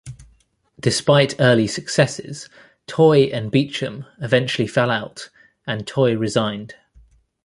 Despite 0.79 1.39
early 1.39 1.67
successes, 1.67 2.49
Toye 2.87 3.29
and 3.31 3.51
Beecham 3.51 4.07
eventually 4.19 4.67
fell 4.67 4.89
out, 4.89 5.29
and 5.67 5.85
Toye 5.85 6.13
resigned. 6.17 6.73